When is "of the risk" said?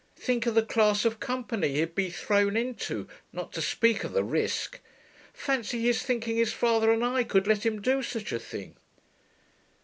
4.03-4.79